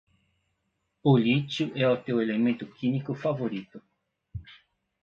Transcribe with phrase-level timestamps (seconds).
[1.03, 3.79] O lítio é o teu elemento químico favorito